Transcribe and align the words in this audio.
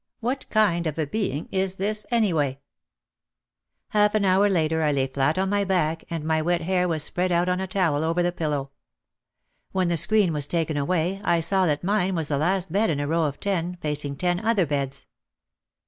What 0.19 0.49
kind 0.49 0.87
of 0.87 0.97
a 0.97 1.05
being 1.05 1.47
is 1.51 1.75
this 1.75 2.07
anyway?" 2.09 2.59
Half 3.89 4.15
an 4.15 4.25
hour 4.25 4.49
later 4.49 4.81
I 4.81 4.91
lay 4.91 5.05
flat 5.05 5.37
on 5.37 5.51
my 5.51 5.63
back, 5.63 6.05
and 6.09 6.23
my 6.23 6.41
wet 6.41 6.61
hair 6.61 6.87
was 6.87 7.03
spread 7.03 7.31
out 7.31 7.47
on 7.47 7.59
a 7.59 7.67
towel 7.67 8.03
over 8.03 8.23
the 8.23 8.31
pillow. 8.31 8.71
When 9.73 9.89
the 9.89 9.97
screen 9.97 10.33
was 10.33 10.47
taken 10.47 10.75
away 10.75 11.21
I 11.23 11.39
saw 11.39 11.67
that 11.67 11.83
mine 11.83 12.15
was 12.15 12.29
the 12.29 12.39
last 12.39 12.71
bed 12.71 12.89
in 12.89 12.99
a 12.99 13.05
row 13.05 13.25
of 13.25 13.39
ten, 13.39 13.77
facing 13.79 14.15
ten 14.15 14.39
other 14.39 14.65
beds. 14.65 15.05